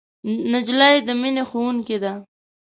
نجلۍ 0.51 0.97
د 1.07 1.09
مینې 1.21 1.43
ښوونکې 1.49 1.97
ده. 2.03 2.13